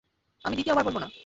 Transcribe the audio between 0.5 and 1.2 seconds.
দ্বিতীয়বার বলবো না।